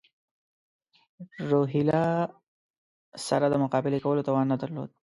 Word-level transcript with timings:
روهیله 1.49 2.01
سره 3.27 3.45
د 3.49 3.53
مقابلې 3.63 3.99
کولو 4.05 4.25
توان 4.27 4.45
نه 4.53 4.57
درلود. 4.61 4.89